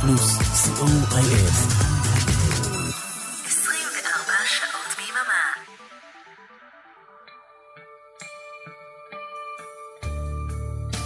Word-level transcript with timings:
פלוס, 0.00 0.38
co.il 0.38 1.50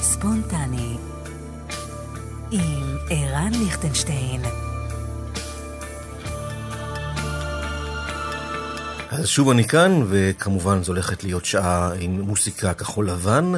ספונטני 0.02 0.96
עם 2.50 2.96
ערן 3.10 3.52
ליכטנשטיין. 3.64 4.42
אז 9.10 9.26
שוב 9.26 9.50
אני 9.50 9.68
כאן, 9.68 10.02
וכמובן 10.08 10.82
זו 10.82 10.92
הולכת 10.92 11.24
להיות 11.24 11.44
שעה 11.44 11.92
עם 12.00 12.20
מוסיקה 12.20 12.74
כחול 12.74 13.10
לבן, 13.10 13.52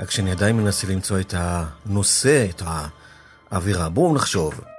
רק 0.00 0.10
שאני 0.10 0.32
עדיין 0.32 0.56
מנסה 0.56 0.86
למצוא 0.86 1.20
את 1.20 1.34
הנושא, 1.36 2.46
את 2.50 2.62
האווירה. 3.50 3.88
בואו 3.88 4.14
נחשוב. 4.14 4.73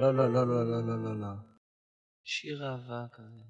לא, 0.00 0.14
לא, 0.14 0.32
לא, 0.32 0.46
לא, 0.46 0.64
לא, 0.64 0.86
לא, 0.86 1.04
לא. 1.04 1.20
לא. 1.20 1.34
שיר 2.24 2.64
אהבה 2.64 3.06
כזה. 3.12 3.42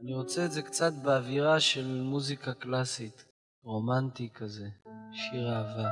אני 0.00 0.14
רוצה 0.14 0.44
את 0.44 0.52
זה 0.52 0.62
קצת 0.62 0.92
באווירה 1.04 1.60
של 1.60 2.02
מוזיקה 2.02 2.54
קלאסית, 2.54 3.24
רומנטי 3.62 4.30
כזה, 4.34 4.68
שיר 5.12 5.48
אהבה. 5.48 5.90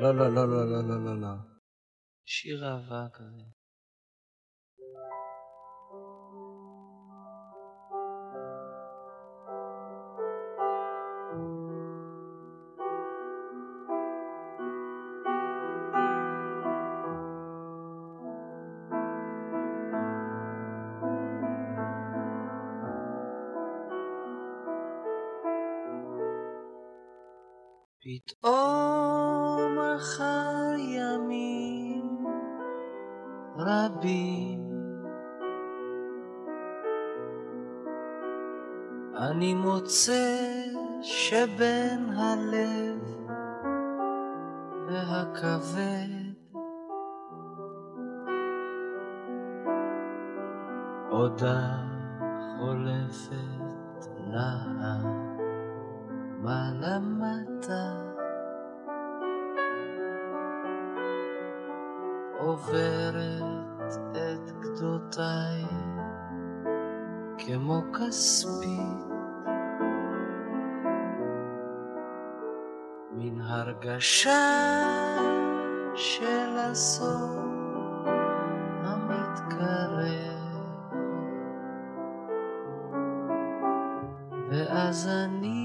לא, 0.00 0.14
לא, 0.16 0.34
לא, 0.34 0.48
לא, 0.48 0.70
לא, 0.70 0.88
לא, 0.88 1.04
לא, 1.04 1.20
לא. 1.20 1.34
שיר 2.24 2.64
אהבה 2.64 3.06
כזה. 3.12 3.53
פתאום 28.26 29.78
אחר 29.96 30.74
ימים 30.78 32.26
רבים. 33.56 34.60
אני 39.16 39.54
מוצא 39.54 40.64
שבין 41.02 42.10
הלב 42.10 42.98
והכבד 44.88 46.34
עודה 51.10 51.76
חולפת 52.58 54.06
נעה 54.26 55.24
למטה 56.80 58.13
עוברת 62.44 63.92
את 64.12 64.50
גדותיי 64.60 65.64
כמו 67.38 67.82
כספית. 67.92 69.14
מן 73.12 73.40
הרגשה 73.40 74.32
של 75.94 76.56
הסוף 76.58 77.38
המתקרב. 78.84 80.34
ואז 84.50 85.08
אני 85.08 85.63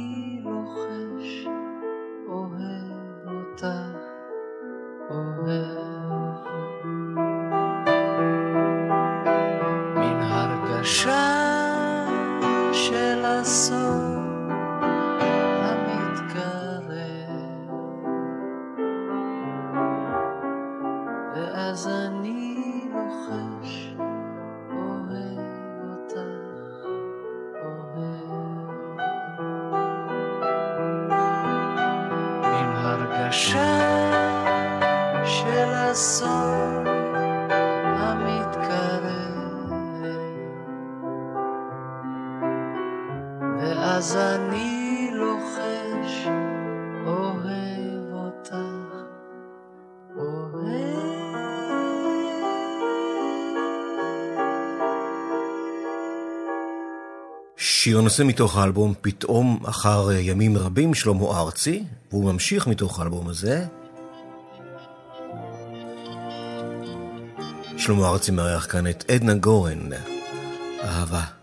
הנושא 58.10 58.24
מתוך 58.24 58.58
האלבום 58.58 58.94
פתאום 59.02 59.60
אחר 59.66 60.12
ימים 60.12 60.58
רבים, 60.58 60.94
שלמה 60.94 61.40
ארצי, 61.40 61.84
והוא 62.12 62.32
ממשיך 62.32 62.68
מתוך 62.68 63.00
האלבום 63.00 63.28
הזה. 63.28 63.66
שלמה 67.78 68.10
ארצי 68.10 68.32
מארח 68.32 68.72
כאן 68.72 68.88
את 68.88 69.04
עדנה 69.12 69.34
גורן, 69.34 69.90
אהבה. 70.84 71.39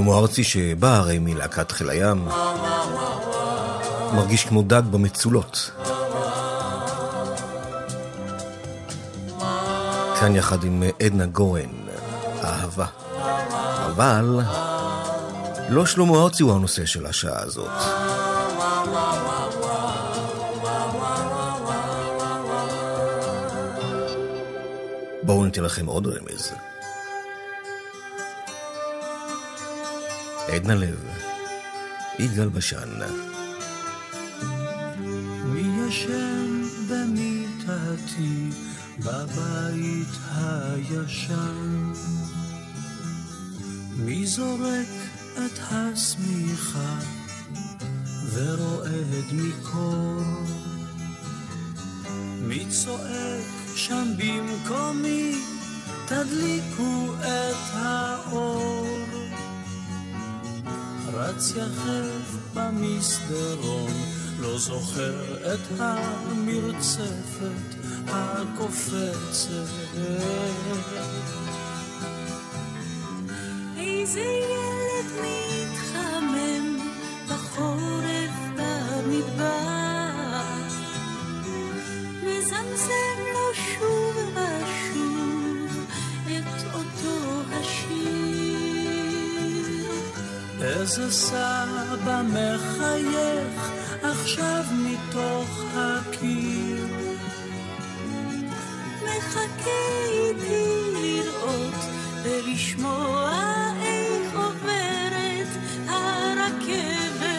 שלמה 0.00 0.18
ארצי 0.18 0.44
שבא 0.44 0.96
הרי 0.96 1.18
מלהקת 1.18 1.72
חיל 1.72 1.90
הים, 1.90 2.28
מרגיש 4.14 4.44
כמו 4.44 4.62
דג 4.62 4.82
במצולות. 4.90 5.70
כאן 10.20 10.36
יחד 10.36 10.64
עם 10.64 10.82
עדנה 11.02 11.26
גורן, 11.26 11.70
אהבה. 12.44 12.86
אבל 13.86 14.40
לא 15.68 15.86
שלמה 15.86 16.22
ארצי 16.22 16.42
הוא 16.42 16.54
הנושא 16.54 16.86
של 16.86 17.06
השעה 17.06 17.42
הזאת. 17.42 17.70
בואו 25.22 25.44
ניתן 25.44 25.62
לכם 25.62 25.86
עוד 25.86 26.06
רמז. 26.06 26.52
עדנה 30.52 30.74
לב, 30.74 31.04
יגאל 32.18 32.48
בשן. 32.48 32.88
מי 35.44 35.86
ישן 35.88 36.62
במיטתי 36.88 38.50
בבית 38.98 40.08
הישן? 40.34 41.92
מי 43.96 44.26
זורק 44.26 44.88
את 45.36 45.58
השמיכה 45.70 46.98
ורועד 48.32 49.32
מקור? 49.32 50.22
מי 52.42 52.66
צועק 52.68 53.44
שם 53.76 54.04
במקומי? 54.16 55.34
תדליקו 56.06 56.89
רץ 61.40 61.52
יחף 61.56 62.36
במסדרון, 62.54 63.90
לא 64.40 64.58
זוכר 64.58 65.54
את 65.54 65.60
המרצפת 65.78 67.74
הקופצת. 68.06 69.48
איזה 73.76 74.20
ילד 74.20 75.10
מתחמם 75.22 76.78
בחורף 77.28 78.36
במדבר, 78.56 80.10
מזמזם 82.22 83.09
איזה 90.70 91.12
סבא 91.12 92.22
מחייך 92.24 93.70
עכשיו 94.02 94.64
מתוך 94.72 95.64
הקיר. 95.74 96.86
מחכה 99.02 99.70
איתי 100.08 100.64
לראות 100.92 101.74
ולשמוע 102.22 103.30
איך 103.82 104.34
עוברת 104.34 105.48
הרכבת. 105.88 107.30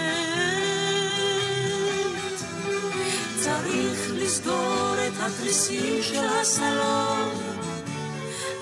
צריך 3.40 4.12
לסגור 4.14 4.96
את 5.08 5.14
התריסים 5.20 6.04
של 6.04 6.28
הסלון 6.42 7.30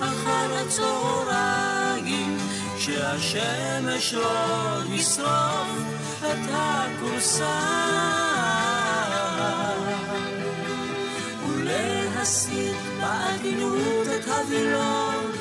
אחר 0.00 0.54
הצהריים 0.54 1.79
שהשמש 2.80 4.14
לא 4.14 4.80
ישרוף 4.92 5.68
את 6.18 6.50
הכורסה 6.50 7.60
ולהסיט 11.48 12.76
בעדינות 13.00 14.06
את 14.06 14.28
הווילון 14.28 15.32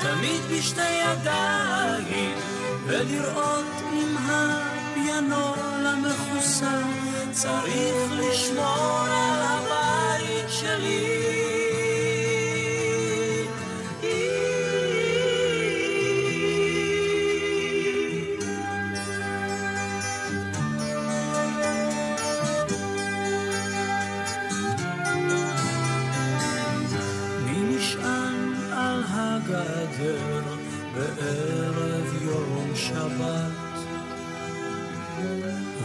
תמיד 0.00 0.40
בשתי 0.50 0.90
ידיים 0.90 2.34
ולראות 2.86 3.82
אם 3.92 4.16
הפיאנול 4.18 5.86
המכוסה 5.86 6.80
צריך 7.32 8.10
לשמור 8.12 9.06
על 9.10 9.42
הבית 9.42 10.50
שלי 10.50 11.37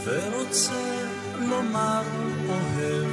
ורוצה 0.05 1.05
לומר 1.39 2.01
אוהב 2.49 3.11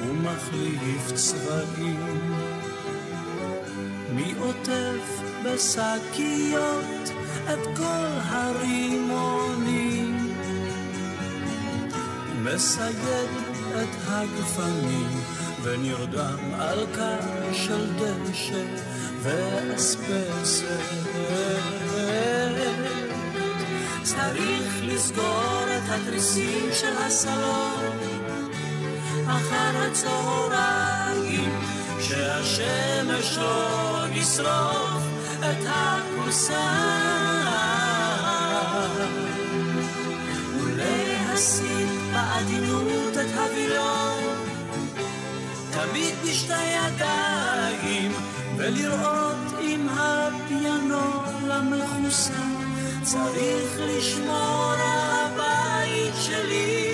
ומחליף 0.00 1.12
צבעים 1.14 2.34
מי 4.14 4.34
עוטף 4.38 5.22
בשקיות 5.44 7.10
את 7.52 7.76
כל 7.76 8.06
הרימונים 8.28 10.20
מסייד 12.42 13.30
את 13.70 13.96
הגפנים 14.08 15.20
ונרדם 15.62 16.54
על 16.58 16.86
קר 16.94 17.52
של 17.52 17.86
דשא 17.96 18.64
ואספסת. 19.22 20.70
צריך 24.10 24.74
לסגור 24.82 25.64
את 25.76 25.82
התריסים 25.88 26.68
של 26.72 26.96
הסלון. 26.98 27.98
אחר 29.26 29.88
הצהריים 29.90 31.60
שהשמש 32.00 33.38
לא 33.38 34.06
ישרוף 34.12 35.02
את 35.38 35.66
הכורסה 35.66 36.70
ולהס 40.62 41.60
ולהסיט 41.60 41.88
בעדינות 42.12 43.12
את 43.12 43.38
הווילון, 43.38 44.24
תמיד 45.70 46.14
בשתי 46.24 46.64
ידיים, 46.64 48.12
ולראות 48.56 49.60
אם 49.60 49.88
הפיאנו 49.88 51.22
למכוסה 51.48 52.49
צריך 53.02 53.80
לשמור 53.80 54.72
על 54.72 54.80
הבית 54.80 56.14
שלי. 56.20 56.89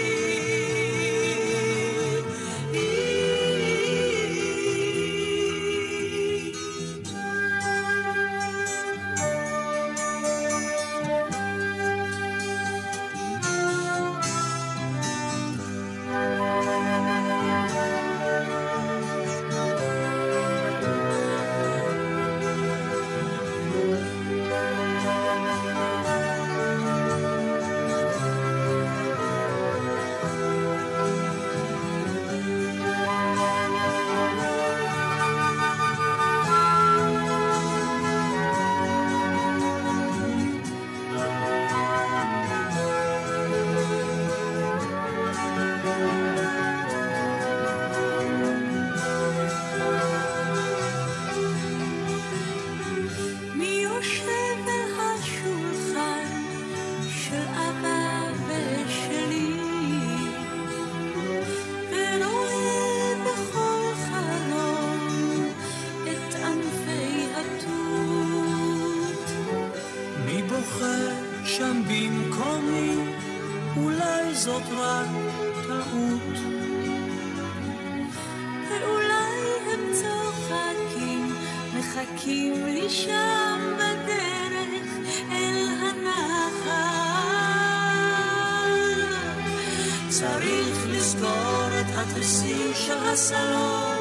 לקראת 92.07 92.23
הסיום 92.23 92.75
של 92.75 92.99
הסלון, 93.13 93.99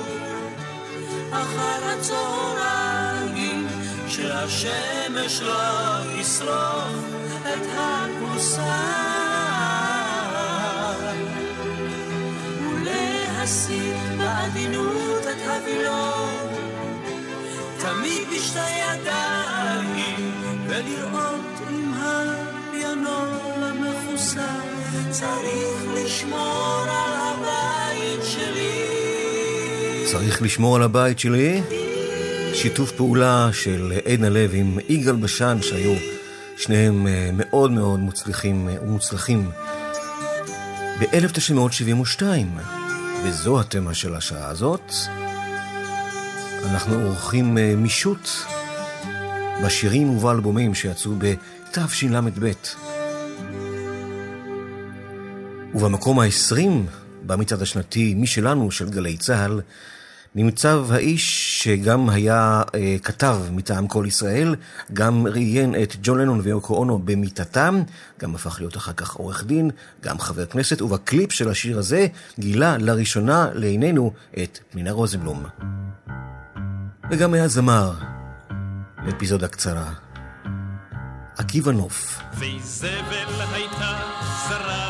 אחר 1.32 1.80
הצהריים, 2.00 3.68
שהשמש 4.08 5.42
לא 5.42 6.12
ישרוף 6.20 7.06
את 7.42 7.68
הכורסה, 7.78 8.82
ולהסיר 12.72 13.96
בעדינות 14.18 15.22
את 15.22 15.48
הווילון. 15.48 16.05
צריך 30.20 30.42
לשמור 30.42 30.76
על 30.76 30.82
הבית 30.82 31.20
שלי. 31.20 31.62
שיתוף 32.54 32.92
פעולה 32.92 33.50
של 33.54 33.94
עדנה 34.06 34.30
לב 34.30 34.52
עם 34.54 34.80
יגאל 34.90 35.16
בשן, 35.16 35.58
שהיו 35.62 35.94
שניהם 36.58 37.08
אה, 37.08 37.30
מאוד 37.34 37.72
מאוד 37.72 38.00
מוצלחים 38.00 38.70
אה, 38.70 38.76
ומוצלחים 38.84 39.50
ב-1972, 41.00 42.24
וזו 43.24 43.60
התמה 43.60 43.94
של 43.94 44.16
השעה 44.16 44.48
הזאת. 44.48 44.94
אנחנו 46.64 46.96
עורכים 46.96 47.58
אה, 47.58 47.74
מישוט 47.78 48.30
בשירים 49.66 50.10
ובאלבומים 50.10 50.76
שיצאו 50.76 51.12
בתשל"ב. 51.18 52.52
ובמקום 55.74 56.20
ה-20, 56.20 56.58
במצעד 57.26 57.62
השנתי 57.62 58.14
משלנו 58.18 58.72
של 58.72 58.90
גלי 58.90 59.18
צה"ל, 59.18 59.62
נמצב 60.36 60.86
האיש 60.92 61.64
שגם 61.64 62.10
היה 62.10 62.62
אה, 62.76 62.96
כתב 63.04 63.38
מטעם 63.52 63.88
כל 63.88 64.06
ישראל, 64.08 64.56
גם 64.94 65.28
ראיין 65.28 65.76
את 65.84 65.96
ג'ון 66.02 66.20
לנון 66.20 66.40
ויוקו 66.44 66.76
אונו 66.76 67.00
במיטתם, 67.00 67.84
גם 68.20 68.36
הפך 68.36 68.56
להיות 68.60 68.78
אחר 68.78 68.94
כך 68.94 69.14
עורך 69.14 69.46
דין, 69.46 69.72
גם 70.04 70.20
חבר 70.20 70.46
כנסת, 70.46 70.82
ובקליפ 70.82 71.32
של 71.32 71.50
השיר 71.50 71.80
הזה 71.80 72.08
גילה 72.40 72.78
לראשונה 72.78 73.48
לעינינו 73.54 74.12
את 74.44 74.60
פנינה 74.72 74.92
רוזנבלום. 74.92 75.44
וגם 77.12 77.34
היה 77.34 77.48
זמר, 77.48 77.94
אפיזודה 79.10 79.48
קצרה. 79.48 79.92
עקיבא 81.38 81.72
נוף. 81.72 82.20
ואיזבל 82.40 83.42
הייתה 83.54 84.00
זרה 84.50 84.85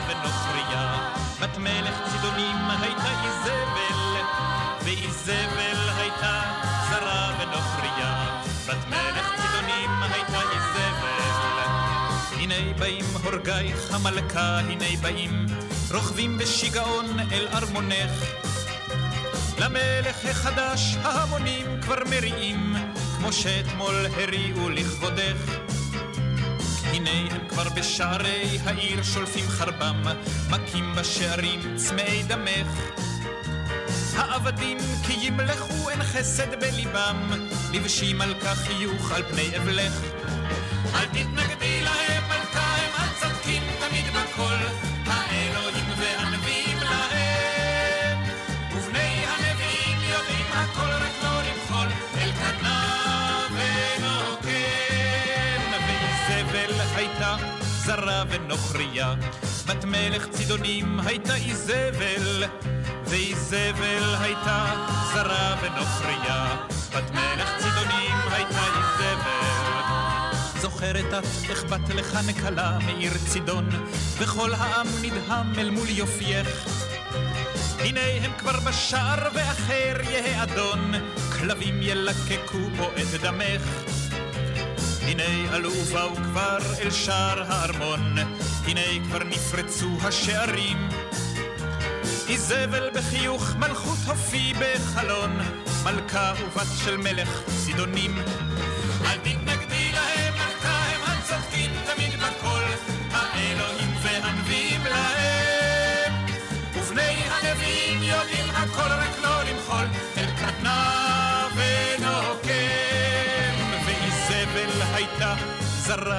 הורגייך 13.46 13.94
המלכה, 13.94 14.60
הנה 14.60 14.86
באים, 15.02 15.46
רוכבים 15.92 16.38
בשיגעון 16.38 17.20
אל 17.32 17.48
ארמונך. 17.54 18.12
למלך 19.60 20.26
החדש 20.26 20.96
ההמונים 21.04 21.82
כבר 21.82 21.96
מריעים, 22.10 22.76
כמו 23.18 23.34
שאתמול 23.34 24.06
הריעו 24.18 24.70
לכבודך. 24.70 25.58
הנה 26.84 27.10
הם 27.32 27.48
כבר 27.50 27.70
בשערי 27.76 28.58
העיר 28.64 29.04
שולפים 29.04 29.50
חרבם, 29.50 30.04
מכים 30.50 30.96
בשערים 30.96 31.60
צמאי 31.76 32.24
דמך. 32.28 32.68
העבדים 34.16 34.78
כי 35.04 35.14
ימלכו 35.14 35.90
אין 35.90 36.04
חסד 36.04 36.60
בליבם, 36.60 37.32
לבשים 37.74 38.22
על 38.22 38.34
כך 38.34 38.58
חיוך 38.58 39.12
על 39.12 39.24
פני 39.24 39.58
אבלך. 39.58 39.94
אל 40.96 41.06
תתנגדי 41.06 41.75
ונוכריה, 58.36 59.14
בת 59.68 59.86
מלך 59.86 60.28
צידונים 60.30 61.00
הייתה 61.00 61.36
איזבל. 61.36 62.44
ואיזבל 63.06 64.16
הייתה 64.20 64.66
זרה 65.14 65.56
ונוכריה, 65.62 66.58
בת 66.96 67.12
מלך 67.12 67.50
צידונים 67.58 68.16
הייתה 68.32 68.64
איזבל. 68.66 70.62
זוכרת 70.62 71.14
את 71.14 71.50
איך 71.50 71.64
בת 71.64 71.90
לך 71.90 72.18
נקלה 72.28 72.78
מעיר 72.86 73.12
צידון, 73.28 73.70
וכל 74.18 74.54
העם 74.54 74.88
נדהם 75.02 75.60
אל 75.60 75.70
מול 75.70 75.90
יופייך. 75.90 76.66
הנה 77.80 78.02
הם 78.24 78.32
כבר 78.38 78.60
בשער 78.60 79.30
ואחר 79.34 79.96
יהא 80.10 80.44
אדון, 80.44 80.92
כלבים 81.40 81.82
ילקקו 81.82 82.70
בו 82.78 82.90
את 82.98 83.22
דמך. 83.22 83.96
הנה 85.08 85.54
עלו 85.56 85.72
ובאו 85.72 86.16
כבר 86.16 86.58
אל 86.82 86.92
שער 86.92 87.44
הארמון, 87.48 88.16
הנה 88.66 88.82
כבר 89.08 89.24
נפרצו 89.24 89.90
השערים. 90.02 90.90
איזבל 92.30 92.90
בחיוך 92.94 93.56
מלכות 93.56 93.98
הופי 94.08 94.54
בחלון, 94.54 95.38
מלכה 95.84 96.34
ובת 96.40 96.68
של 96.84 96.98
מלך 96.98 97.42
צידונים. 97.66 98.16
אל 99.06 99.18
תתנגדי 99.18 99.55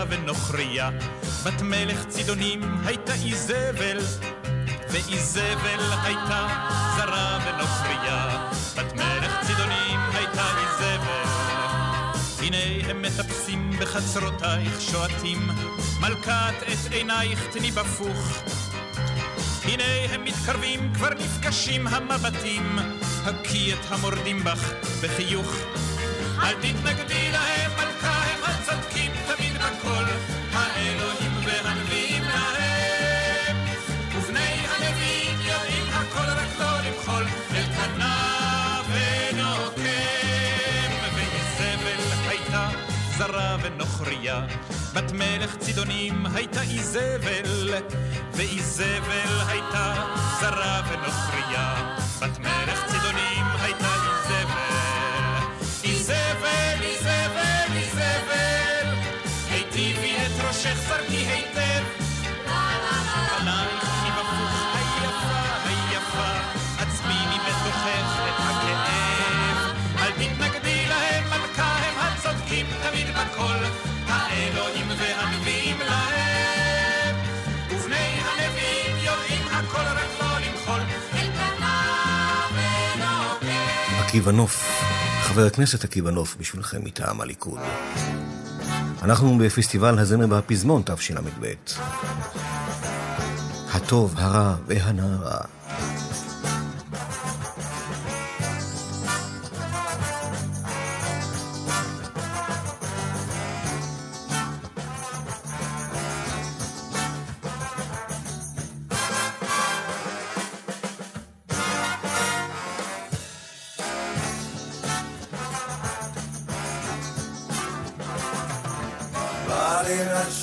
ונוכריה. 0.08 0.90
בת 1.44 1.62
מלך 1.62 2.04
צידונים 2.08 2.60
הייתה 2.84 3.12
איזבל, 3.14 3.98
ואיזבל 4.90 5.92
הייתה 6.02 6.46
זרה 6.96 7.38
ונוכריה. 7.46 8.48
בת 8.76 8.92
מלך 8.92 9.32
צידונים 9.46 10.00
הייתה 10.14 10.44
איזבל. 10.58 11.26
הנה 12.38 12.90
הם 12.90 13.02
מטפסים 13.02 13.70
בחצרותייך 13.80 14.80
שועטים, 14.80 15.50
מלכת 16.00 16.54
את 16.62 16.92
עינייך 16.92 17.46
תני 17.52 17.70
בפוך. 17.70 18.42
הנה 19.64 19.84
הם 20.12 20.24
מתקרבים, 20.24 20.92
כבר 20.94 21.10
נפגשים 21.10 21.86
המבטים, 21.86 22.78
הקי 23.24 23.72
את 23.72 23.78
המורדים 23.88 24.44
בך 24.44 24.72
בחיוך. 25.02 25.56
אל 26.42 26.54
תתנגדי 26.54 27.32
להם, 27.32 27.65
ונוכריה, 43.66 44.46
בת 44.94 45.12
מלך 45.12 45.56
צידונים 45.56 46.26
הייתה 46.34 46.62
איזבל, 46.62 47.74
ואיזבל 48.32 49.40
הייתה 49.48 49.94
זרה 50.40 50.82
ונוכריה, 50.88 51.96
בת 52.20 52.38
מלך 52.38 52.84
צידונים 52.86 53.46
הייתה 53.60 53.88
איזבל. 53.94 55.46
איזבל, 55.84 56.82
איזבל, 56.82 57.76
איזבל, 57.76 58.94
היטיבי 59.50 60.16
את 60.16 60.44
ראשך 60.48 60.76
זרקי 60.88 61.16
היטב. 61.16 61.65
והנביאים 74.98 75.76
להם. 75.80 77.16
ובני 77.70 77.96
הנביאים 77.96 78.96
יודעים 78.96 79.42
הכל 79.52 79.78
רק 79.78 80.20
לא 80.20 80.38
למחול, 80.38 80.80
אלקנה 81.14 81.82
ונוקם. 82.52 84.02
עקיבא 84.04 84.32
נוף, 84.32 84.82
חבר 85.22 85.46
הכנסת 85.46 85.84
עקיבא 85.84 86.10
נוף, 86.10 86.36
בשבילכם 86.40 86.84
מטעם 86.84 87.20
הליכוד. 87.20 87.58
אנחנו 89.02 89.38
בפסטיבל 89.38 89.98
הזמר 89.98 90.26
והפזמון 90.30 90.82
תשל"ב. 90.86 91.46
הטוב, 93.72 94.14
הרע 94.18 94.54
והנערה. 94.66 95.55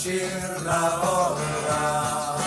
לשיר 0.04 0.64
לעולם, 0.64 2.38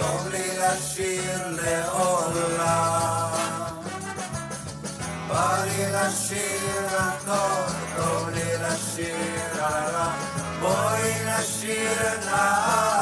טוב 0.00 0.28
לי 0.30 0.48
לשיר 0.58 1.48
לעולם. 1.48 3.30
בא 5.28 5.64
לי 5.64 5.92
לשיר 5.92 6.86
הטוב, 6.98 7.74
טוב 7.96 8.28
לי 8.28 8.58
לשיר 8.60 9.62
הרע, 9.62 10.12
בואי 10.60 11.12
נשיר 11.26 12.02
נערה. 12.24 12.95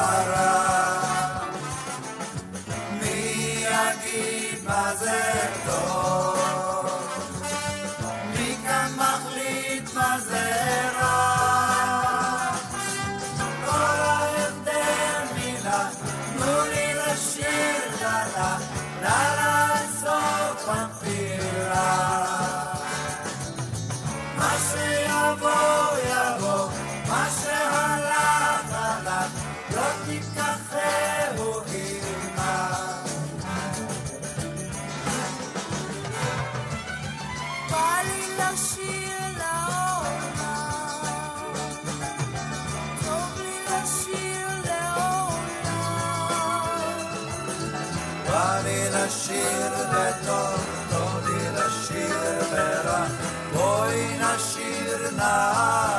nada 55.17 55.94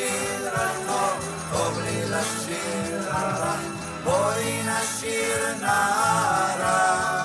לשיר 0.00 0.48
על 0.54 0.68
טוב, 0.86 1.28
טוב 1.52 1.78
לי 1.78 2.04
לשיר 2.04 3.16
על 3.16 3.30
רע, 3.36 3.56
בואי 4.04 4.62
נשיר 4.62 5.54
נערה. 5.60 7.24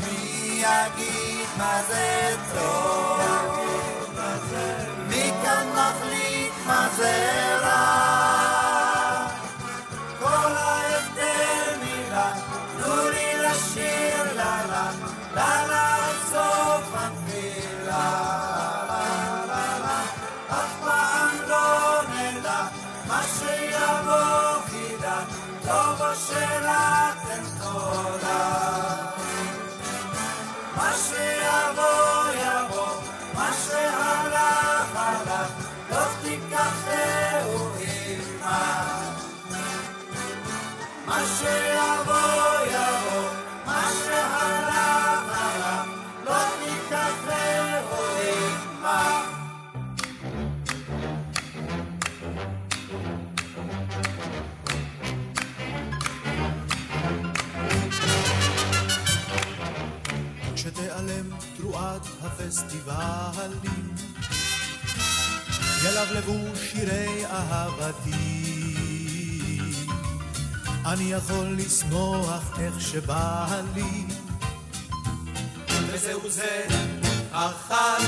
מי 0.00 0.62
יגיד 0.62 1.48
מה 1.58 1.80
זה 1.88 2.36
טוב? 2.54 2.85
הפסטיבלים, 62.38 63.94
ילבלבו 65.84 66.56
שירי 66.56 67.26
אהבתי. 67.26 68.10
אני 70.86 71.12
יכול 71.12 71.56
לשמוח 71.58 72.58
איך 72.60 72.80
שבא 72.80 73.46
לי, 73.74 74.04
וזהו 75.86 76.30
זה 76.30 76.66
החג 77.32 78.04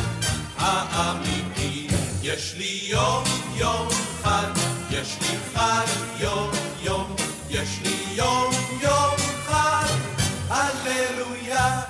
האמיתי. 0.59 1.88
יש 2.23 2.55
לי 2.59 2.81
יום 2.83 3.25
יום 3.57 3.88
חג, 4.23 4.53
יש 4.91 5.17
לי 5.21 5.38
חג 5.55 5.87
יום 6.21 6.51
יום, 6.83 7.17
יש 7.51 7.79
לי 7.83 8.14
יום 8.14 8.51
יום 8.83 9.17
חג, 9.47 9.95
הללויה. 10.49 11.81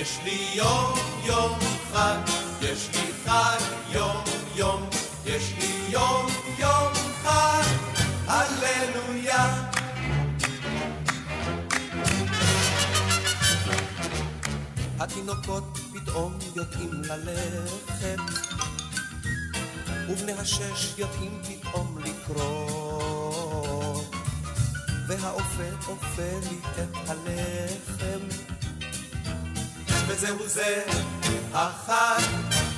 יש 0.00 0.18
לי 0.24 0.38
יום 0.54 0.92
יום 1.24 1.73
חג, 1.94 2.18
יש 2.62 2.88
לי 2.94 3.12
חג 3.24 3.58
יום 3.90 4.16
יום, 4.54 4.88
יש 5.26 5.52
לי 5.58 5.92
יום 5.92 6.26
יום 6.58 6.92
חג, 7.22 7.62
הללויה. 8.26 9.70
התינוקות 15.00 15.78
פתאום 15.92 16.38
יודעים 16.56 16.90
ללכת, 16.92 18.18
ובני 20.08 20.32
השש 20.32 20.98
יודעים 20.98 21.42
פתאום 21.42 21.98
לקרוא, 22.04 24.02
והאופה 25.08 25.88
אופה 25.88 26.38
לי 26.50 26.58
את 26.82 26.96
הלחם. 27.08 28.53
וזהו 30.08 30.48
זה 30.48 30.82
החג 31.54 32.22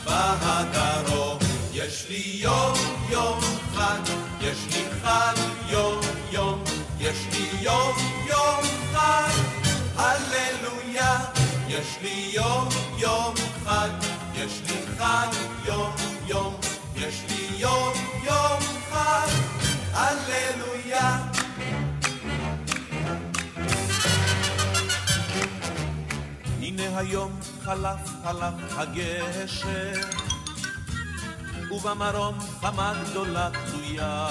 בהדרום. 0.05 1.39
יש 1.73 2.07
לי 2.09 2.23
יום 2.25 2.75
יום 3.11 3.41
חג, 3.75 4.01
יש 4.41 4.59
לי 4.75 4.85
חג 5.03 5.35
יום 5.69 6.01
יום, 6.33 6.65
יש 7.01 7.17
לי 7.33 7.49
יום 7.61 7.97
יום 8.29 8.65
חג, 8.93 9.33
הללויה. 9.97 11.19
יש 11.69 11.97
לי 12.03 12.31
יום 12.33 12.69
יום 12.99 13.35
חג, 13.65 13.89
יש 14.35 14.61
לי 14.69 14.97
חג 14.99 15.46
היום 26.97 27.41
חלף 27.65 28.01
חלף 28.25 28.55
הגשר, 28.77 30.01
ובמרום 31.71 32.39
חמה 32.61 33.03
גדולה 33.05 33.51
תלויה. 33.71 34.29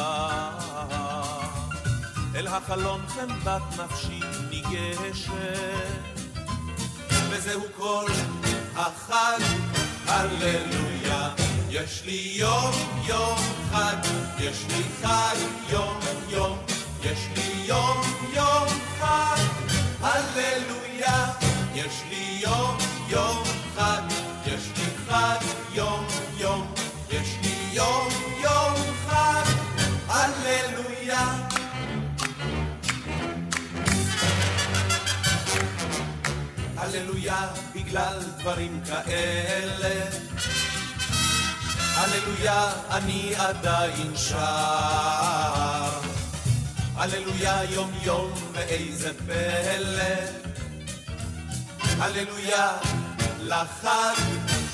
אל 2.36 2.48
החלום 2.48 3.02
חמדת 3.08 3.62
נפשי 3.80 4.20
ניגשת, 4.50 5.32
וזהו 7.30 7.62
כל 7.78 8.06
החג, 8.76 9.40
הללויה. 10.08 11.30
יש 11.70 12.04
לי 12.06 12.34
יום 12.36 12.72
יום 13.08 13.38
חג, 13.72 13.98
יש 14.40 14.66
לי 14.70 14.84
חג 15.02 15.36
יום 15.70 16.00
יום, 16.30 16.58
יש 17.04 17.20
לי 17.36 17.64
יום 17.66 18.02
יום 18.34 18.68
חג, 19.00 19.42
הללויה. 20.02 21.55
יש 21.76 22.04
לי 22.10 22.40
יום 22.42 22.78
יום 23.10 23.44
חג, 23.76 24.02
יש 24.46 24.64
לי 24.78 24.86
חג 25.08 25.38
יום 25.74 26.06
יום, 26.38 26.74
יש 27.10 27.28
לי 27.44 27.56
יום 27.74 28.08
יום 28.44 28.74
חג, 29.08 29.44
הללויה. 30.08 31.48
הללויה 36.78 37.48
בגלל 37.76 38.20
דברים 38.40 38.82
כאלה. 38.86 40.06
הללויה 41.96 42.72
אני 42.92 43.36
עדיין 43.38 44.18
שר. 44.18 44.36
הללויה 46.96 47.64
יום 47.64 47.92
יום 48.04 48.32
ואיזה 48.54 49.12
פלא. 49.26 50.45
הללויה 52.00 52.68
לחג 53.42 54.14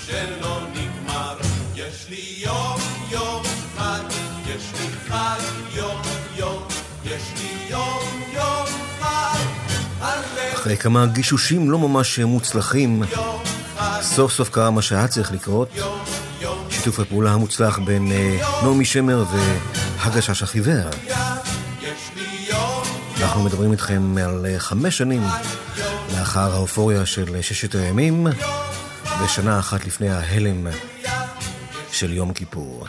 שלא 0.05 0.61
נגמר. 0.73 1.37
יש 1.75 2.05
לי 2.09 2.35
יום 2.37 2.77
יום 3.11 3.43
חג, 3.77 4.03
יש 4.47 4.71
לי 4.79 4.87
חג 5.09 5.39
יום 5.73 6.01
יום, 6.35 6.63
יש 7.05 7.21
לי 7.37 7.69
יום 7.69 8.21
יום 8.33 8.65
חג. 8.99 9.37
אחרי 10.53 10.77
כמה 10.77 11.05
גישושים 11.05 11.71
לא 11.71 11.79
ממש 11.79 12.19
מוצלחים, 12.19 13.03
סוף 14.01 14.31
סוף 14.31 14.49
קרה 14.49 14.71
מה 14.71 14.81
שהיה 14.81 15.07
צריך 15.07 15.31
לקרות. 15.31 15.69
שיתוף 16.69 16.99
הפעולה 16.99 17.31
המוצלח 17.31 17.79
בין 17.79 18.11
אה, 18.11 18.39
נעמי 18.63 18.85
שמר 18.85 19.25
והגשש 19.31 20.43
החיוור. 20.43 20.89
אנחנו 23.21 23.43
מדברים 23.43 23.71
איתכם 23.71 24.17
על 24.17 24.45
אה, 24.45 24.59
חמש 24.59 24.97
שנים 24.97 25.21
לאחר 26.19 26.53
האופוריה 26.53 27.05
של 27.05 27.41
ששת 27.41 27.75
הימים, 27.75 28.27
ושנה 29.23 29.59
אחת 29.59 29.85
לפני 29.85 30.09
ההלם 30.09 30.67
של 31.91 32.13
יום 32.13 32.33
כיפור. 32.33 32.87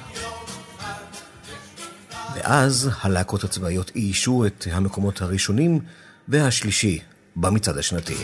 ואז 2.34 2.90
הלהקות 3.00 3.44
הצבאיות 3.44 3.90
איישו 3.94 4.46
את 4.46 4.66
המקומות 4.70 5.22
הראשונים 5.22 5.80
והשלישי 6.28 7.00
במצעד 7.36 7.78
השנתי. 7.78 8.16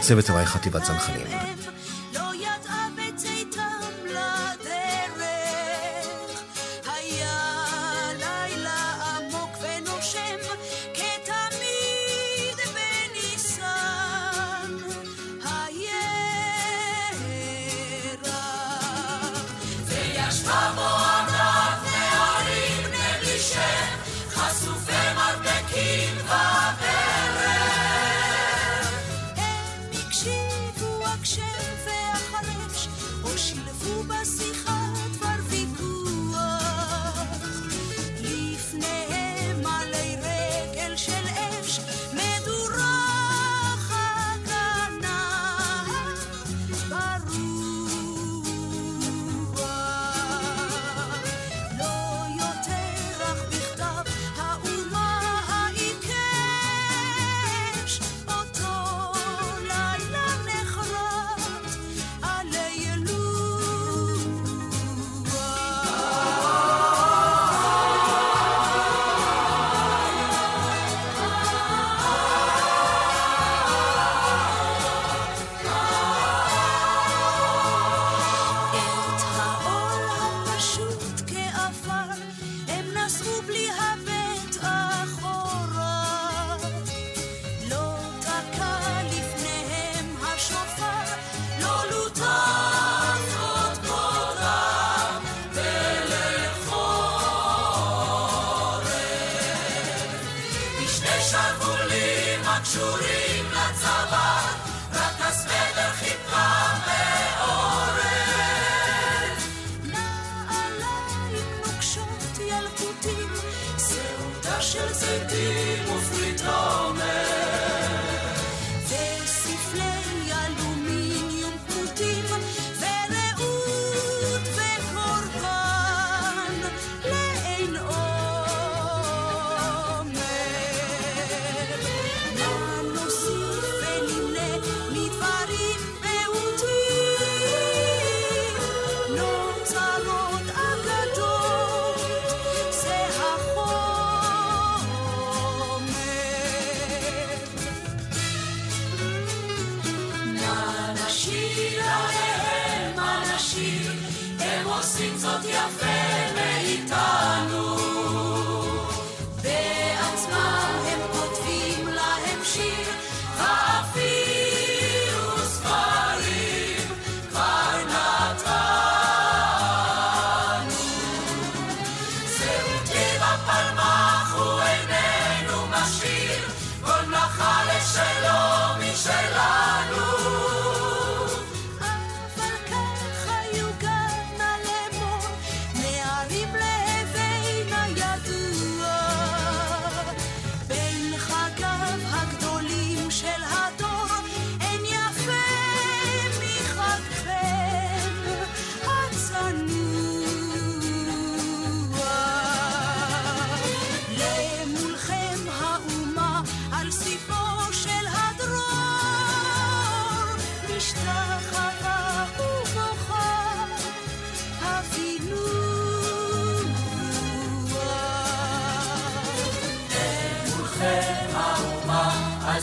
צוות 0.00 0.24
צבאי 0.24 0.46
חטיבת 0.46 0.82
צנחנים. 0.82 1.43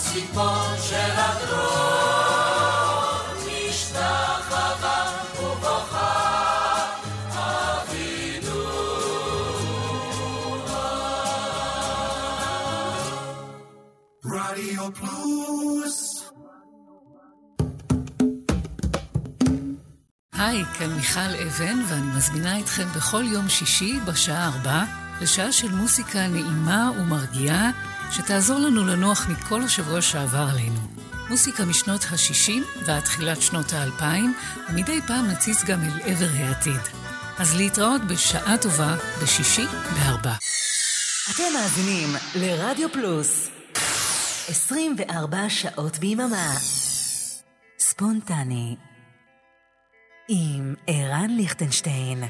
סיפו 0.04 0.50
של 0.90 1.12
הדרור, 1.16 2.62
משתחווה 3.48 5.24
ובוכה 5.40 6.86
אבינו. 7.32 8.62
רדיו 14.26 14.94
פלוס 14.94 16.24
היי, 20.34 20.66
כאן 20.66 20.94
מיכל 20.94 21.20
אבן, 21.20 21.80
ואני 21.88 22.18
מזמינה 22.18 22.60
אתכם 22.60 22.88
בכל 22.96 23.24
יום 23.24 23.50
שישי 23.50 24.00
בשעה 24.06 24.46
ארבע 24.48 24.84
לשעה 25.22 25.52
של 25.52 25.72
מוסיקה 25.72 26.28
נעימה 26.28 26.92
ומרגיעה, 27.00 27.72
שתעזור 28.12 28.60
לנו 28.60 28.86
לנוח 28.88 29.28
מכל 29.30 29.62
השבוע 29.62 30.02
שעבר 30.02 30.48
עלינו. 30.52 30.80
מוסיקה 31.30 31.66
משנות 31.66 32.04
ה-60 32.04 32.84
ועד 32.86 33.04
תחילת 33.04 33.42
שנות 33.42 33.74
ה-2000, 33.74 34.04
ומדי 34.70 35.02
פעם 35.08 35.28
נציץ 35.28 35.64
גם 35.64 35.80
אל 35.82 36.00
עבר 36.06 36.30
העתיד. 36.34 36.82
אז 37.40 37.56
להתראות 37.56 38.02
בשעה 38.08 38.58
טובה 38.58 38.96
בשישי 39.24 39.66
בארבע. 39.94 40.34
אתם 41.32 41.44
מאזינים 41.54 42.10
לרדיו 42.36 42.92
פלוס 42.92 43.50
24 44.48 45.50
שעות 45.50 45.98
ביממה. 45.98 46.54
ספונטני 47.80 48.76
עם 50.28 50.76
ערן 50.88 51.30
ליכטנשטיין. 51.38 52.24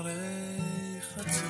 אחרי 0.00 1.00
חצות. 1.00 1.46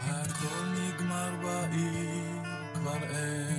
הכל 0.00 0.64
נגמר 0.76 1.30
בעיר, 1.42 2.42
כבר 2.74 3.02
אין 3.02 3.49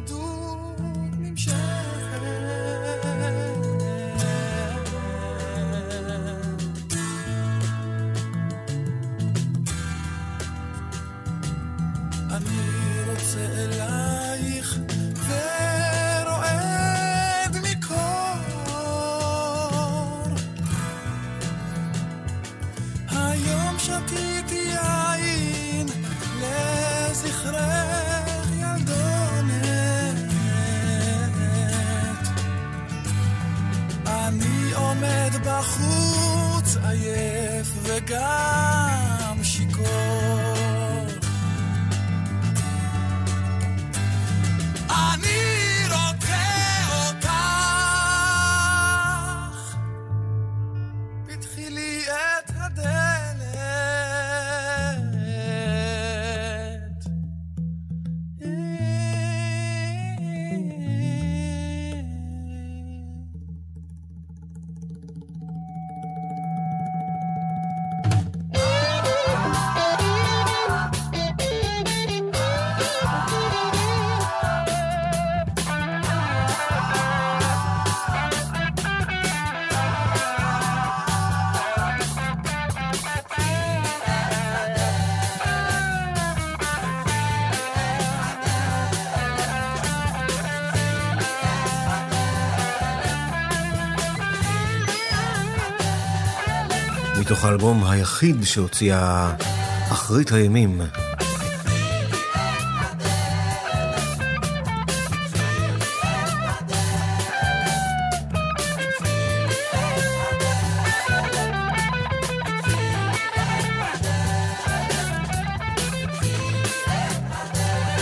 do 0.00 0.31
מתוך 97.42 97.50
האלבום 97.50 97.84
היחיד 97.84 98.44
שהוציאה 98.44 99.34
אחרית 99.92 100.32
הימים. 100.32 100.80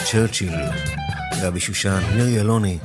צ'רצ'יל, 0.04 0.54
גבי 1.42 1.60
שושן, 1.60 2.00
מירי 2.14 2.40
אלוני, 2.40 2.78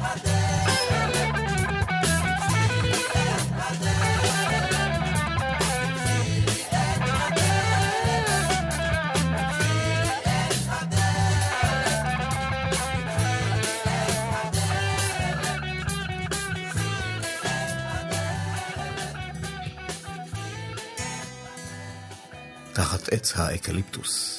האקליפטוס. 23.55 24.34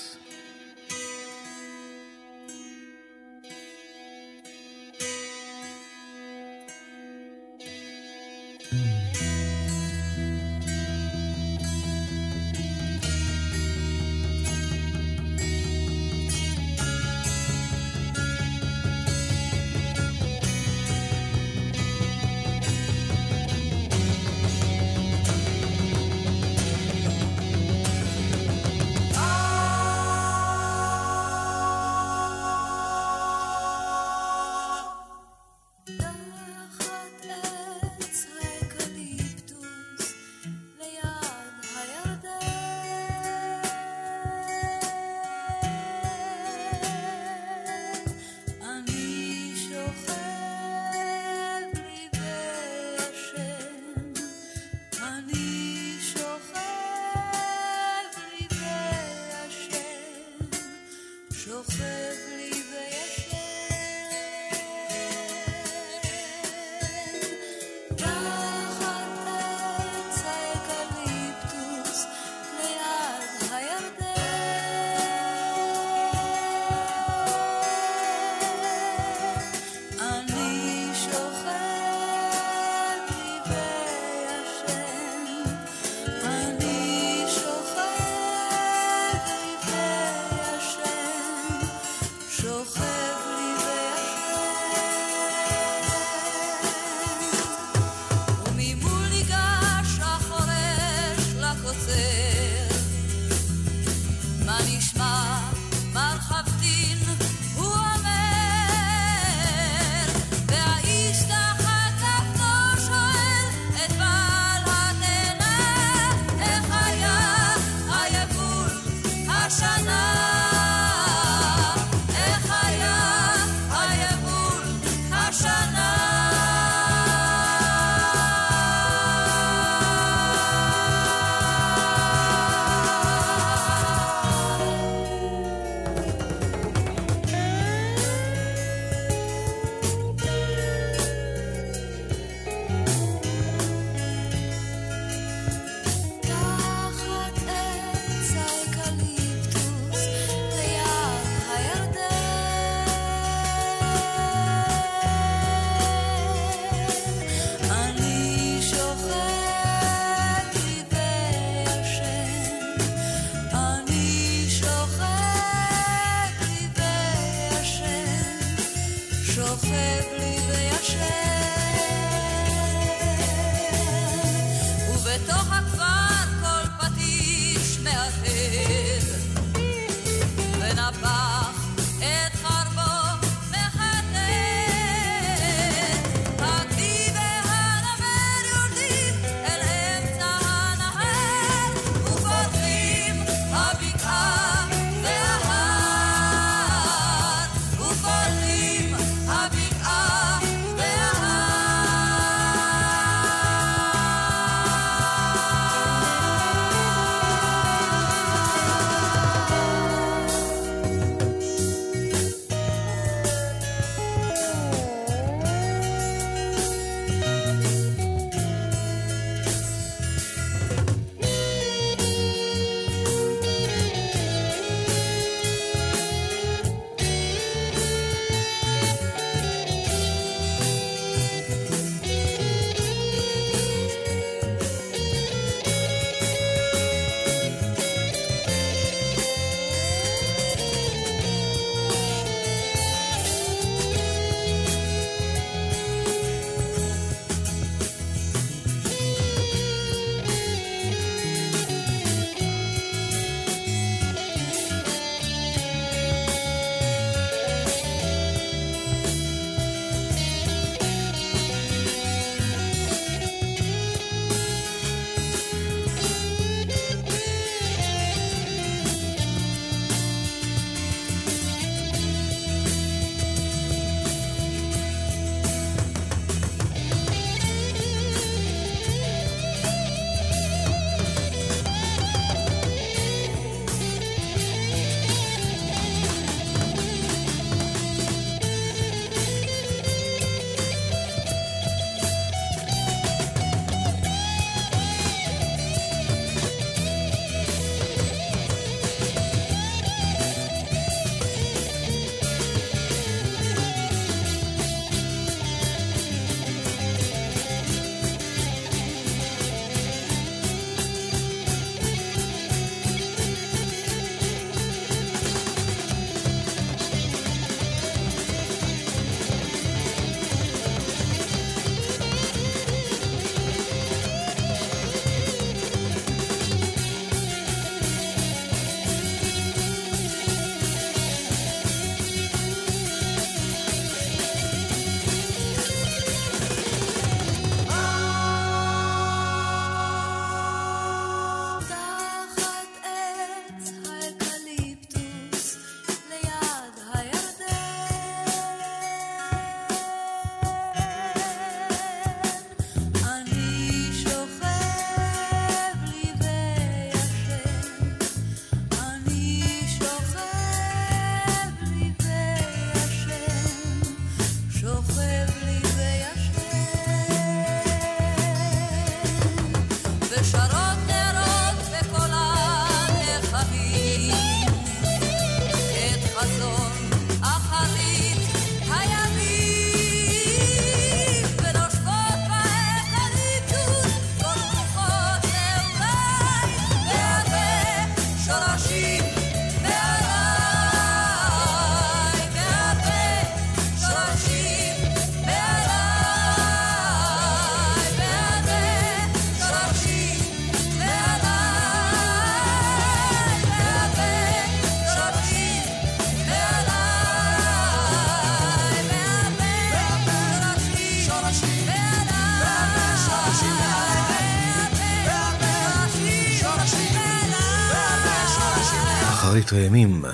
אחרית 419.26 419.52
הימים. 419.52 420.04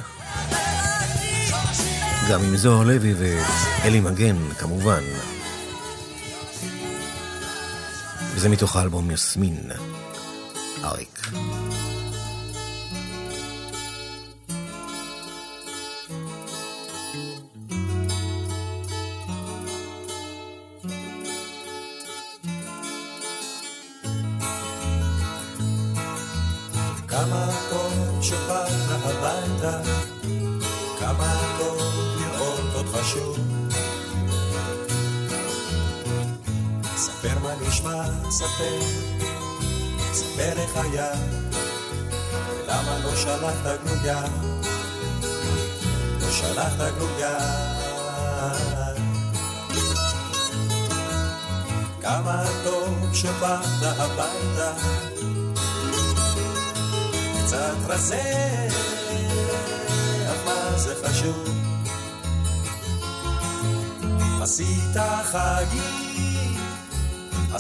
גם 2.31 2.43
עם 2.43 2.57
זוהר 2.57 2.83
לוי 2.83 3.15
ואלי 3.15 4.01
מגן, 4.01 4.37
כמובן. 4.59 5.03
וזה 8.35 8.49
מתוך 8.49 8.77
האלבום 8.77 9.11
יסמין, 9.11 9.61
אריק. 10.85 11.27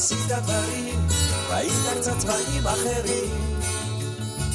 עשית 0.02 0.18
דברים, 0.28 1.06
ראית 1.50 1.72
קצת 2.00 2.18
צבעים 2.18 2.66
אחרים, 2.66 3.30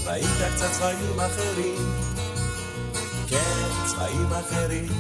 ראית 0.06 0.26
קצת 0.56 0.72
צבעים 0.72 1.20
אחרים, 1.20 1.92
כן, 3.28 3.70
צבעים 3.86 4.34
אחרים. 4.34 4.92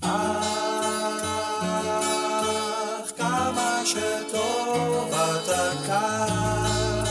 אך 0.00 0.42
כמה 3.16 3.82
שטוב 3.84 5.12
אתה 5.12 5.70
כאן, 5.86 7.04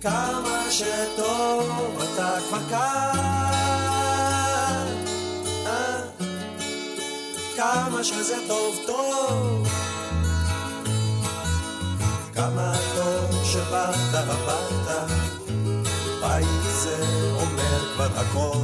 כמה 0.00 0.70
שטוב 0.70 2.00
אתה 2.02 2.36
כבר 2.48 2.68
כאן. 2.70 3.41
כמה 8.02 8.08
שזה 8.08 8.36
טוב 8.48 8.78
טוב. 8.86 9.68
כמה 12.34 12.74
טוב 12.94 13.44
שבאת 13.44 14.14
הביתה, 14.14 15.06
בית 16.20 16.46
זה 16.82 17.04
אומר 17.34 17.94
כבר 17.94 18.08
הכל. 18.16 18.58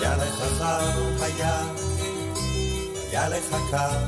היה 0.00 0.16
לך 0.16 0.42
חם, 0.58 1.22
היה, 1.22 1.62
היה 3.10 3.28
לך 3.28 3.56
קר, 3.70 3.98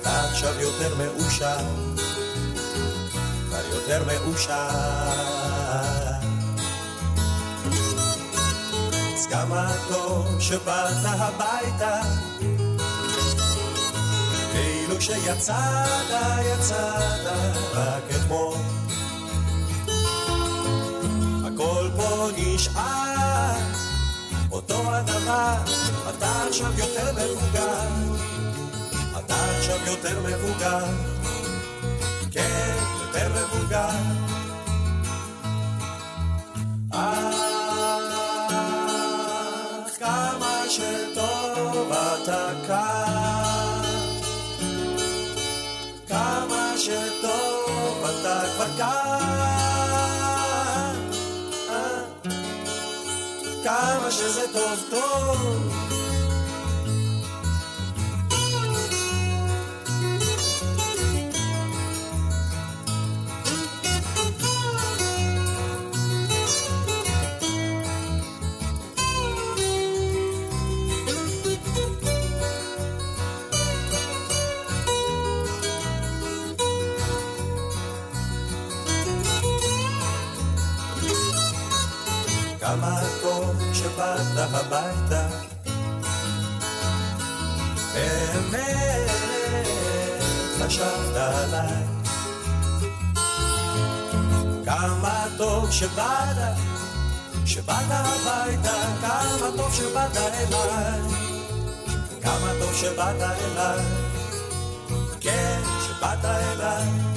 אתה 0.00 0.24
עכשיו 0.24 0.60
יותר 0.60 0.94
מאושר, 0.94 1.66
כבר 3.48 3.66
יותר 3.74 4.04
מאושר. 4.04 6.17
כמה 9.30 9.72
טוב 9.88 10.40
שבאת 10.40 11.04
הביתה. 11.04 12.00
כאילו 14.52 15.00
שיצאת, 15.00 16.10
יצאת 16.40 17.26
רק 17.72 18.02
אתמול. 18.16 18.56
הכל 21.46 21.90
פה 21.96 22.28
נשאר. 22.36 23.56
אותו 24.52 24.94
הדבר 24.94 25.54
אתה 26.08 26.42
עכשיו 26.48 26.72
יותר 26.78 27.12
מבוגר. 27.12 27.88
אתה 29.18 29.34
עכשיו 29.58 29.76
יותר 29.86 30.20
מבוגר. 30.20 30.84
כן, 32.30 32.76
יותר 33.02 33.28
מבוגר. 33.28 33.88
שטוב 36.88 37.37
כמה 54.52 55.77
שבאת 84.16 84.54
הביתה. 84.54 85.26
באמת 87.94 89.10
חשבת 90.58 91.16
עליי. 91.16 91.84
כמה 94.64 95.24
טוב 95.36 95.70
שבאת, 95.70 96.36
שבאת 97.46 97.84
הביתה, 97.90 98.76
כמה 99.00 99.48
טוב 99.56 99.74
שבאת 99.74 100.16
אליי. 100.16 101.00
כמה 102.22 102.52
טוב 102.60 102.74
שבאת 102.74 103.22
אליי, 103.22 103.84
כן, 105.20 105.60
שבאת 105.86 106.24
אליי. 106.24 107.07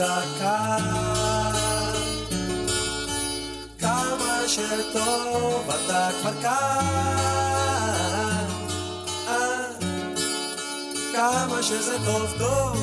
אתה 0.00 0.20
כאן. 0.38 0.84
כמה 3.78 4.42
שטוב 4.46 5.70
אתה 5.70 6.08
כבר 6.20 6.42
כאן. 6.42 6.86
כמה 11.12 11.62
שזה 11.62 11.96
טוב 12.04 12.34
טוב. 12.38 12.76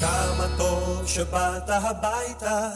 כמה 0.00 0.46
טוב 0.58 1.06
שבאת 1.06 1.70
הביתה. 1.70 2.68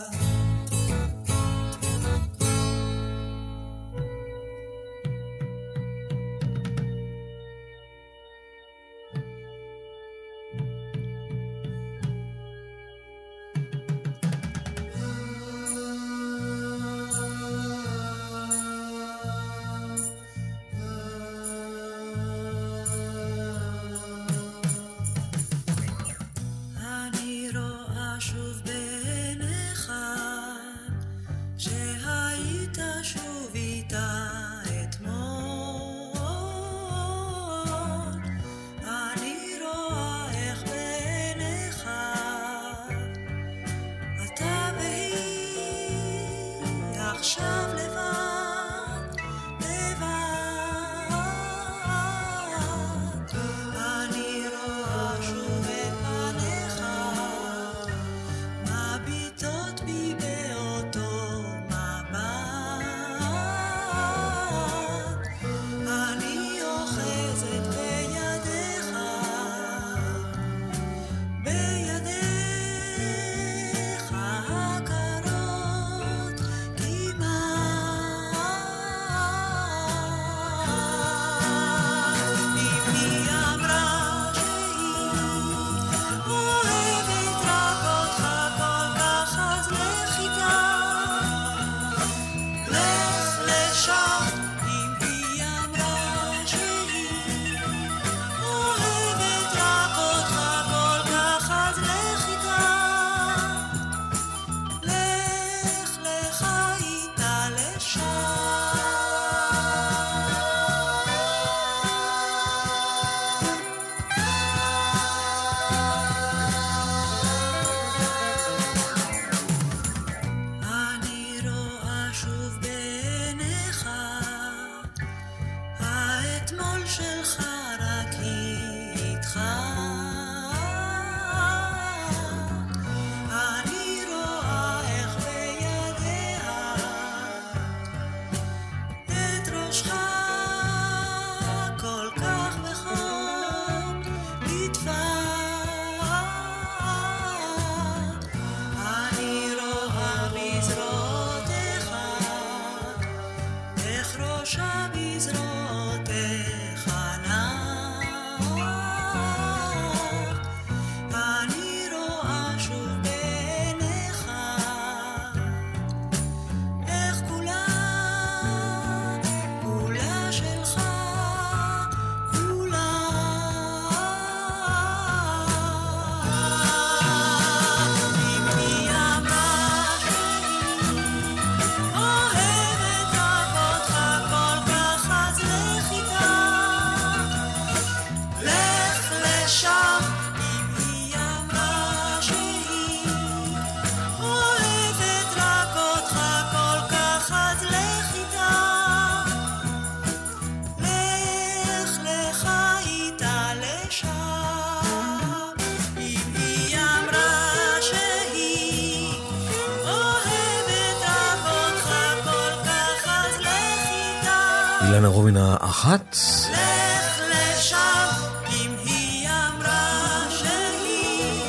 דנה 215.01 215.09
רובין 215.09 215.37
האחת. 215.37 216.17
לך 216.53 217.21
לשם 217.31 218.09
אם 218.53 218.77
היא 218.85 219.29
אמרה 219.29 220.27
שהיא 220.39 221.43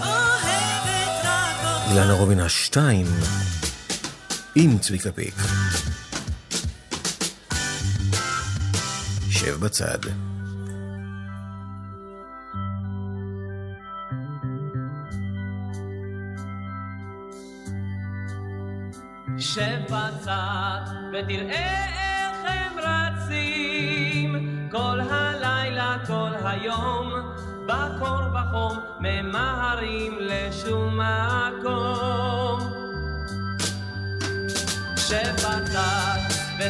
אוהבת 0.00 1.24
רק 1.24 1.90
אילנה 1.90 2.12
רובין 2.12 2.40
השתיים 2.40 3.06
עם 4.54 4.78
צביקה 4.78 5.12
פיק. 5.12 5.34
שב 9.30 9.54
בצד. 9.60 10.27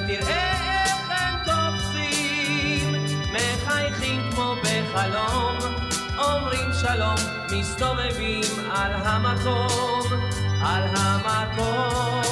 תראה 0.08 0.84
איך 0.84 1.10
הם 1.10 1.34
תופסים, 1.44 2.94
מחייכים 3.32 4.30
כמו 4.30 4.54
בחלום, 4.62 5.56
אומרים 6.18 6.70
שלום, 6.80 7.16
מסתובבים 7.52 8.70
על 8.70 8.92
המקום, 8.94 10.02
על 10.62 10.82
המקום. 10.96 12.27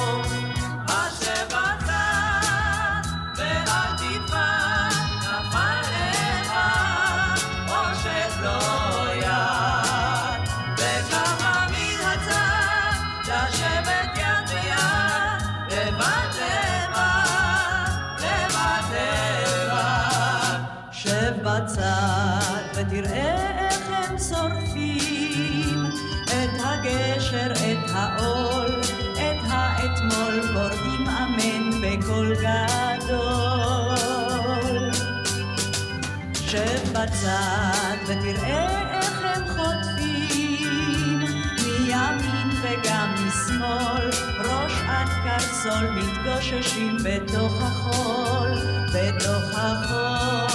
שב 36.47 36.93
בצד 36.93 37.97
ותראה 38.07 38.99
איך 38.99 39.21
הם 39.23 39.47
חוטפים 39.47 41.19
מימין 41.63 42.49
וגם 42.61 43.15
משמאל 43.27 44.09
ראש 44.39 44.73
עד 44.87 45.07
קרסול 45.23 45.89
מתגוששים 45.89 46.97
בתוך 47.03 47.61
החול 47.61 48.51
בתוך 48.93 49.57
החול. 49.57 50.46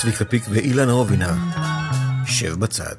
צביקה 0.00 0.24
פיק 0.24 0.44
ואילן 0.50 0.90
רובינה, 0.90 1.34
שב 2.26 2.54
בצד. 2.54 2.96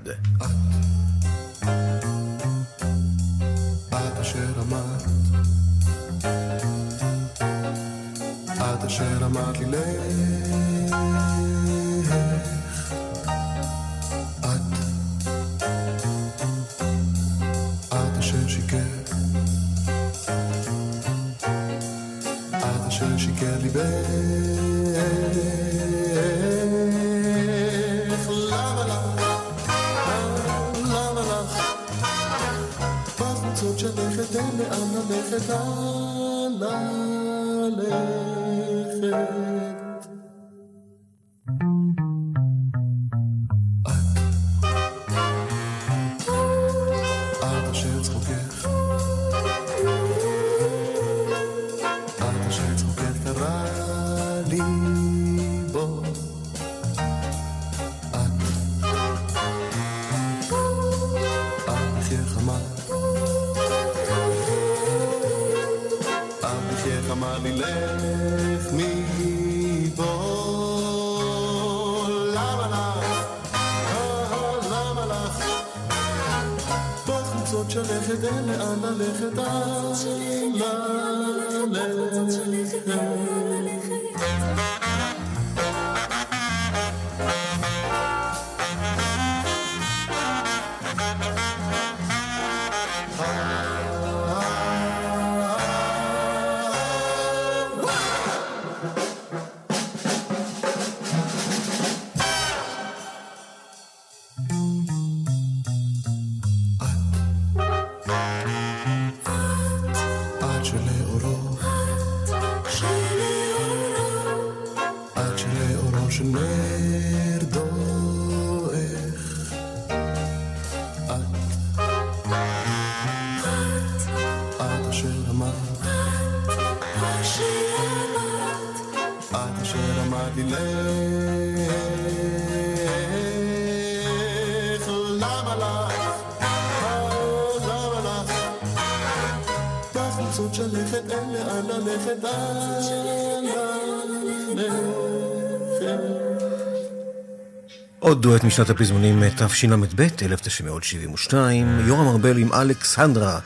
דואט 148.28 148.44
משנת 148.44 148.70
הפזמונים 148.70 149.24
תשל"ב, 149.30 150.02
1972, 150.22 151.80
יורם 151.88 152.08
ארבל 152.08 152.38
עם 152.38 152.54
אלכסנדרה, 152.54 153.40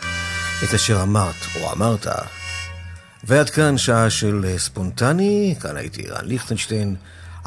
את 0.63 0.73
אשר 0.73 1.03
אמרת 1.03 1.36
או 1.55 1.71
אמרת. 1.71 2.07
ועד 3.23 3.49
כאן 3.49 3.77
שעה 3.77 4.09
של 4.09 4.45
אה, 4.45 4.59
ספונטני, 4.59 5.55
כאן 5.59 5.77
הייתי 5.77 6.07
רן 6.07 6.25
ליכטנשטיין, 6.25 6.95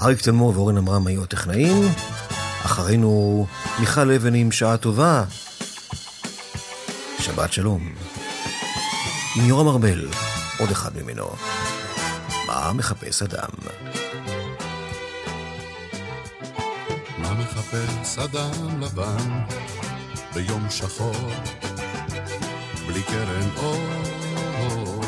אריק 0.03 0.21
תלמור 0.21 0.49
ואורן 0.49 0.79
עמרם 0.79 1.07
היו 1.07 1.23
הטכנאים, 1.23 1.83
אחרינו 2.65 3.47
מיכל 3.81 4.11
אבן 4.11 4.35
עם 4.35 4.53
שעה 4.53 4.77
טובה. 4.77 5.25
שבת 7.19 7.53
שלום. 7.53 7.95
עם 9.37 9.49
יורם 9.49 9.69
ארבל, 9.69 10.09
עוד 10.59 10.71
אחד 10.71 10.91
ממנו. 11.03 11.29
מה 12.47 12.73
מחפש 12.73 13.23
אדם? 13.23 13.49
מחפש 17.75 18.19
אדם 18.19 18.83
לבן 18.83 19.45
ביום 20.35 20.67
שחור 20.71 21.31
בלי 22.87 23.03
קרן 23.03 23.49
אור? 23.57 25.01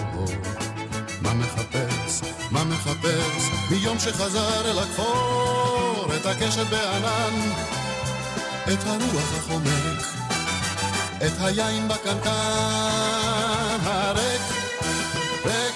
מה 1.20 1.34
מחפש, 1.34 2.20
מה 2.50 2.64
מחפש? 2.64 3.50
מיום 3.70 3.98
שחזר 3.98 4.70
אל 4.70 4.78
הכפור 4.78 6.06
את 6.16 6.26
הקשת 6.26 6.66
בענן, 6.70 7.50
את 8.72 8.86
הרוח 8.86 9.34
החומק, 9.38 10.06
את 11.26 11.32
היין 11.40 11.88
בקנקן 11.88 12.30
הריק, 13.82 14.42
ריק, 15.44 15.74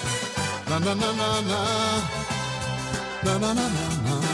נה 0.69 0.79
נה 0.79 0.93
נה. 0.93 1.11
נה 3.23 3.37
נה 3.37 3.53
נה 3.53 3.53
נה 3.53 3.65
נה 4.03 4.30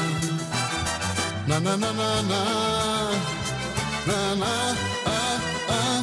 na 1.47 1.59
na 1.59 1.75
na 1.77 1.91
na 1.93 2.21
na. 2.29 2.41
Na 4.07 4.19
na 4.35 4.53
ah 5.05 5.39
ah 5.71 5.97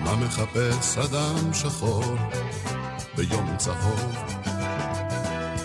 מה 0.00 0.14
מחפש 0.16 0.98
אדם 0.98 1.54
שחור 1.54 2.04
ביום 3.16 3.56
צהוב, 3.56 4.16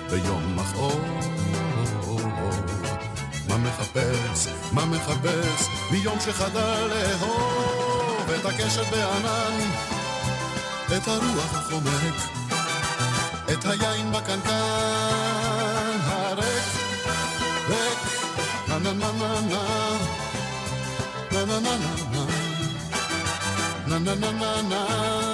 ביום 0.10 0.56
מכאוב? 0.56 1.02
מה 3.50 3.58
מחפש, 3.58 4.48
מה 4.72 4.86
מחפש 4.86 5.68
מיום 5.92 6.20
שחדל 6.20 6.88
לאהוב 6.88 8.30
את 8.40 8.46
הקשת 8.46 8.86
בענן, 8.92 9.60
את 10.98 11.08
הרוח 11.08 11.54
החומק 11.54 12.41
את 13.62 13.66
היין 13.66 14.12
בקנקן 14.12 14.52
הריק, 16.06 16.66
ריק, 17.70 18.00
נה 18.68 18.80
נה 18.80 18.94
נה 18.94 19.12
נה 19.12 19.42
נה 19.42 19.62
נה 21.32 21.46
נה 21.46 21.60
נה 21.60 21.60
נה 21.60 21.96
נה 23.88 24.00
נה 24.00 24.00
נה 24.00 24.16
נה 24.16 24.16
נה 24.16 24.32
נה 24.32 24.62
נה 24.70 25.31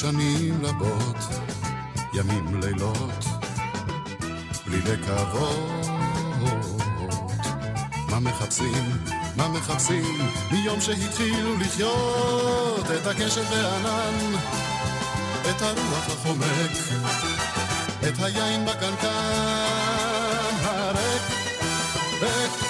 שנים 0.00 0.64
רבות, 0.64 1.16
ימים 2.14 2.60
לילות, 2.62 3.24
בלי 4.66 4.78
לקוות. 4.78 5.86
מה 8.10 8.20
מחפשים, 8.20 8.96
מה 9.36 9.48
מחפשים, 9.48 10.18
מיום 10.52 10.80
שהתחילו 10.80 11.56
לחיות, 11.56 12.86
את 12.90 13.06
הקשת 13.06 13.42
בענן, 13.50 14.34
את 15.50 15.62
הרוח 15.62 16.08
החומק, 16.08 16.70
את 18.08 18.14
היין 18.18 18.64
בקנקן 18.64 19.08
הריק, 20.62 21.22
ריק, 22.20 22.69